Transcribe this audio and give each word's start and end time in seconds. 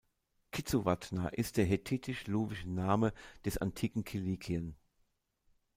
Kizzuwatna 0.49 1.29
ist 1.29 1.57
der 1.57 1.65
hethitisch-luwische 1.65 2.67
Name 2.67 3.13
des 3.45 3.59
antiken 3.59 4.03
Kilikien. 4.03 4.75